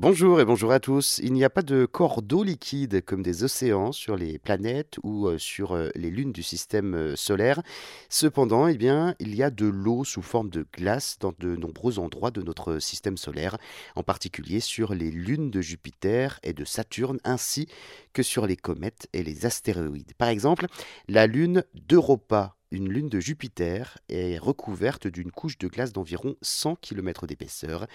[0.00, 1.20] Bonjour et bonjour à tous.
[1.24, 5.26] Il n'y a pas de corps d'eau liquide comme des océans sur les planètes ou
[5.26, 7.62] euh, sur euh, les lunes du système euh, solaire.
[8.08, 8.78] Cependant, eh
[9.18, 12.78] il y a de l'eau sous forme de glace dans de nombreux endroits de notre
[12.78, 13.58] système solaire,
[13.96, 17.66] en particulier sur les lunes de Jupiter et de Saturne, ainsi
[18.12, 20.14] que sur les comètes et les astéroïdes.
[20.16, 20.66] Par exemple,
[21.08, 26.76] la lune d'Europa une lune de Jupiter est recouverte d'une couche de glace d'environ 100
[26.76, 27.86] km d'épaisseur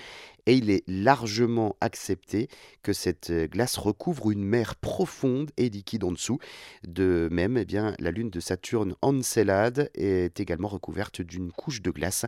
[0.45, 2.47] et il est largement accepté
[2.81, 6.39] que cette glace recouvre une mer profonde et liquide en dessous.
[6.87, 11.91] De même, eh bien, la lune de Saturne Encelade est également recouverte d'une couche de
[11.91, 12.25] glace.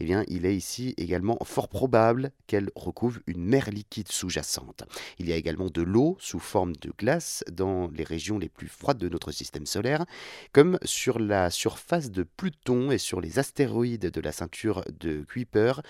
[0.00, 4.84] Eh bien, il est ici également fort probable qu'elle recouvre une mer liquide sous-jacente.
[5.18, 8.68] Il y a également de l'eau sous forme de glace dans les régions les plus
[8.68, 10.06] froides de notre système solaire,
[10.52, 15.22] comme sur la surface face de Pluton et sur les astéroïdes de la ceinture de
[15.22, 15.82] Kuiper.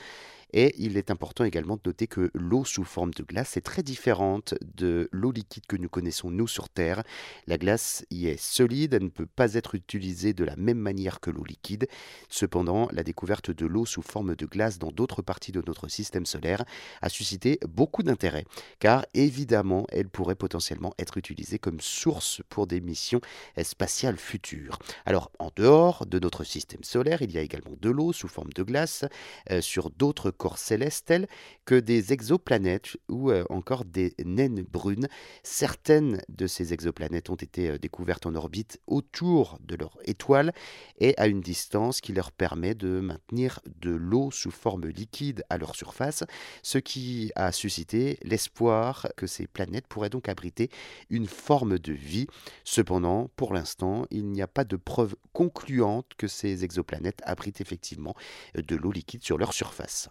[0.53, 3.83] Et il est important également de noter que l'eau sous forme de glace est très
[3.83, 7.03] différente de l'eau liquide que nous connaissons nous sur Terre.
[7.47, 11.21] La glace y est solide, elle ne peut pas être utilisée de la même manière
[11.21, 11.89] que l'eau liquide.
[12.29, 16.27] Cependant, la découverte de l'eau sous forme de glace dans d'autres parties de notre système
[16.27, 16.65] solaire
[17.01, 18.45] a suscité beaucoup d'intérêt,
[18.79, 23.21] car évidemment, elle pourrait potentiellement être utilisée comme source pour des missions
[23.63, 24.79] spatiales futures.
[25.07, 28.53] Alors, en dehors de notre système solaire, il y a également de l'eau sous forme
[28.53, 29.05] de glace
[29.51, 31.29] euh, sur d'autres corps célestes tels
[31.67, 35.07] que des exoplanètes ou euh, encore des naines brunes.
[35.45, 40.53] Certaines de ces exoplanètes ont été euh, découvertes en orbite autour de leur étoile
[40.99, 45.59] et à une distance qui leur permet de maintenir de l'eau sous forme liquide à
[45.59, 46.25] leur surface,
[46.65, 50.71] ce qui a suscité l'espoir que ces planètes pourraient donc abriter
[51.09, 52.27] une forme de vie.
[52.65, 58.17] Cependant, pour l'instant, il n'y a pas de preuve concluante que ces exoplanètes abritent effectivement
[58.57, 60.11] de l'eau liquide sur leur surface.